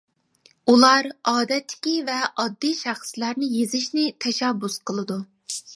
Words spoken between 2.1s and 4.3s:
ئاددىي شەخسلەرنى يېزىشنى